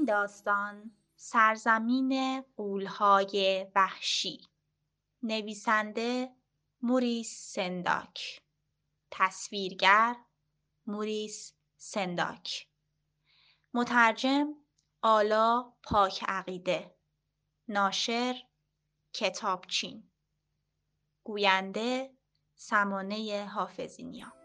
[0.00, 4.48] این داستان سرزمین قولهای وحشی.
[5.22, 6.36] نویسنده
[6.82, 8.42] موریس سنداک.
[9.10, 10.16] تصویرگر
[10.86, 12.68] موریس سنداک.
[13.74, 14.54] مترجم
[15.02, 16.96] آلا پاک عقیده
[17.68, 18.34] ناشر
[19.12, 20.10] کتابچین.
[21.24, 22.16] گوینده
[22.54, 24.39] سمانه حافظینیا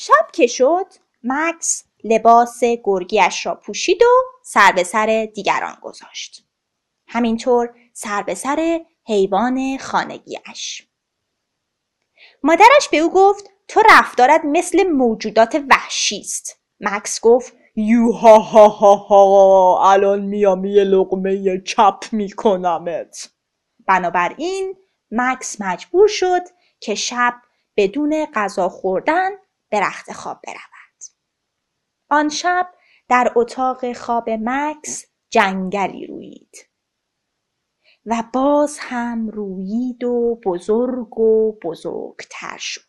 [0.00, 0.86] شب که شد
[1.24, 4.06] مکس لباس گرگیش را پوشید و
[4.42, 6.44] سر به سر دیگران گذاشت.
[7.06, 10.88] همینطور سر به سر حیوان خانگیش.
[12.42, 16.60] مادرش به او گفت تو رفتارت مثل موجودات وحشی است.
[16.80, 23.30] مکس گفت یو ها ها ها ها الان میام یه لقمه چپ میکنمت
[23.86, 24.76] بنابراین
[25.10, 26.42] مکس مجبور شد
[26.80, 27.34] که شب
[27.76, 29.30] بدون غذا خوردن
[29.70, 31.04] به رخت خواب برود.
[32.10, 32.74] آن شب
[33.08, 36.70] در اتاق خواب مکس جنگلی رویید
[38.06, 42.80] و باز هم رویید و بزرگ و بزرگتر شد.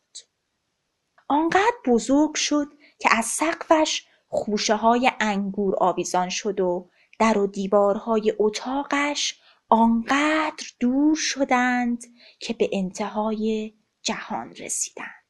[1.28, 2.68] آنقدر بزرگ شد
[3.00, 6.90] که از سقفش خوشه های انگور آویزان شد و
[7.20, 12.04] در و دیوارهای اتاقش آنقدر دور شدند
[12.40, 15.21] که به انتهای جهان رسیدند.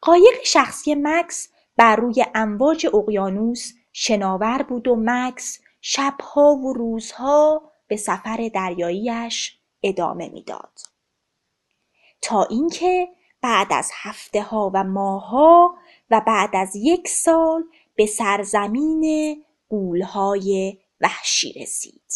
[0.00, 7.96] قایق شخصی مکس بر روی امواج اقیانوس شناور بود و مکس شبها و روزها به
[7.96, 10.78] سفر دریاییش ادامه می‌داد.
[12.22, 13.08] تا اینکه
[13.42, 15.74] بعد از هفته ها و ماهها
[16.10, 17.64] و بعد از یک سال
[17.96, 22.12] به سرزمین قولهای وحشی رسید.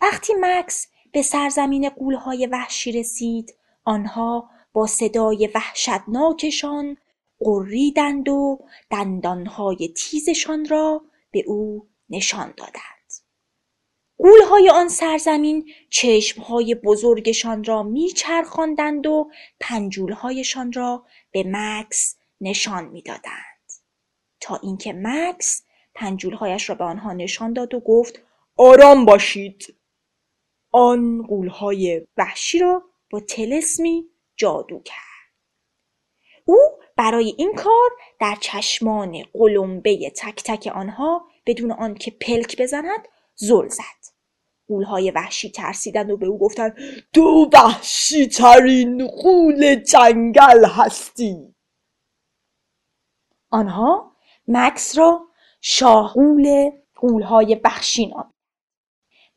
[0.00, 3.54] وقتی مکس به سرزمین قولهای وحشی رسید
[3.84, 6.96] آنها با صدای وحشتناکشان
[7.40, 8.58] قریدند و
[8.90, 12.90] دندانهای تیزشان را به او نشان دادند.
[14.18, 23.72] قولهای آن سرزمین چشمهای بزرگشان را میچرخاندند و پنجولهایشان را به مکس نشان می‌دادند.
[24.40, 25.64] تا اینکه مکس
[25.94, 28.22] پنجولهایش را به آنها نشان داد و گفت
[28.56, 29.76] آرام باشید.
[30.72, 34.09] آن قولهای وحشی را با تلسمی
[34.40, 34.96] جادو کرد.
[36.44, 36.58] او
[36.96, 37.90] برای این کار
[38.20, 44.10] در چشمان قلمبه تک تک آنها بدون آنکه پلک بزند زل زد.
[44.68, 46.76] قولهای وحشی ترسیدند و به او گفتند
[47.14, 51.54] تو وحشی ترین قول جنگل هستی.
[53.50, 54.16] آنها
[54.48, 55.26] مکس را
[55.60, 58.34] شاهول قولهای وحشی نامید.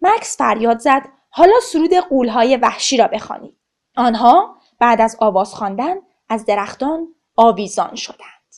[0.02, 3.58] مکس فریاد زد حالا سرود قولهای وحشی را بخوانید
[3.96, 5.96] آنها بعد از آواز خواندن
[6.30, 8.56] از درختان آویزان شدند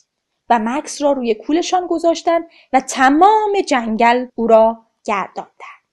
[0.50, 5.86] و مکس را روی کولشان گذاشتند و تمام جنگل او را گرداندند.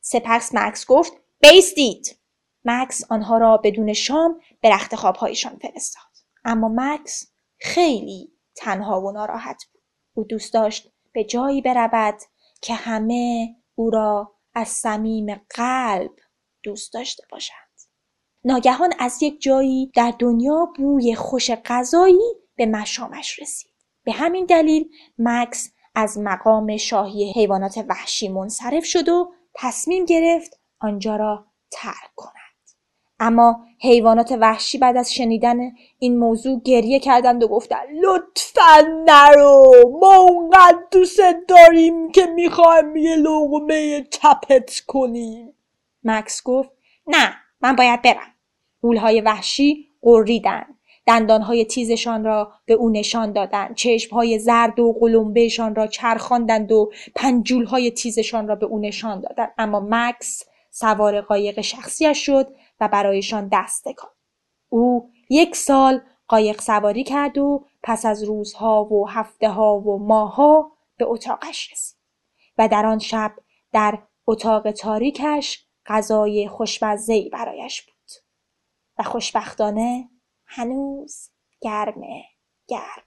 [0.00, 2.18] سپس مکس گفت بیستید
[2.64, 6.12] مکس آنها را بدون شام به رخت خوابهایشان فرستاد.
[6.44, 9.82] اما مکس خیلی تنها و ناراحت بود.
[10.14, 12.18] او دوست داشت به جایی برود
[12.62, 16.12] که همه او را از صمیم قلب
[16.62, 17.69] دوست داشته باشند.
[18.44, 23.72] ناگهان از یک جایی در دنیا بوی خوش غذایی به مشامش رسید.
[24.04, 24.88] به همین دلیل
[25.18, 32.34] مکس از مقام شاهی حیوانات وحشی منصرف شد و تصمیم گرفت آنجا را ترک کند.
[33.20, 35.58] اما حیوانات وحشی بعد از شنیدن
[35.98, 43.16] این موضوع گریه کردند و گفتند لطفا نرو ما اونقدر دوست داریم که می‌خوایم یه
[43.16, 45.54] لغمه چپت کنیم.
[46.04, 46.70] مکس گفت
[47.06, 48.34] نه من باید برم.
[48.82, 55.86] غولهای وحشی قریدند دندانهای تیزشان را به او نشان دادند چشمهای زرد و قلمبهشان را
[55.86, 62.48] چرخاندند و پنجولهای تیزشان را به او نشان دادند اما مکس سوار قایق شخصیش شد
[62.80, 64.12] و برایشان دست تکاند
[64.68, 70.72] او یک سال قایق سواری کرد و پس از روزها و هفته ها و ماهها
[70.96, 71.96] به اتاقش رسید
[72.58, 73.32] و در آن شب
[73.72, 77.94] در اتاق تاریکش غذای خوشمزهای برایش بود.
[78.98, 80.10] و خوشبختانه
[80.46, 81.30] هنوز
[81.60, 82.24] گرمه
[82.68, 83.02] گرم.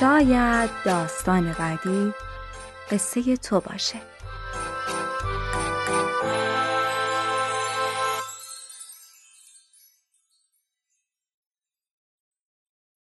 [0.00, 2.14] شاید داستان بعدی
[2.90, 4.17] قصه تو باشه.